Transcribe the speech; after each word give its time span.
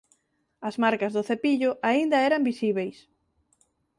As 0.67 0.75
marcas 0.83 1.11
do 1.13 1.25
cepillo 1.29 1.71
aínda 1.89 2.23
eran 2.27 2.45
visíbeis… 2.49 2.97